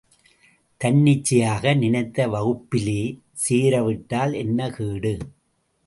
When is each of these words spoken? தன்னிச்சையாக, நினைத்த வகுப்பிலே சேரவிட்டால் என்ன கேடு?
தன்னிச்சையாக, 0.81 1.73
நினைத்த 1.73 2.27
வகுப்பிலே 2.27 3.01
சேரவிட்டால் 3.33 4.33
என்ன 4.33 4.69
கேடு? 4.69 5.13